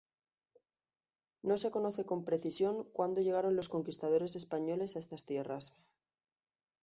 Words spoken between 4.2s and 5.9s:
españoles a estas tierras.